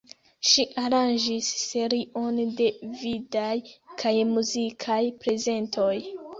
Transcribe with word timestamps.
Ŝi 0.51 0.63
aranĝis 0.83 1.49
serion 1.65 2.41
de 2.63 2.71
vidaj 3.03 3.53
kaj 4.03 4.17
muzikaj 4.33 5.01
prezentoj. 5.23 5.95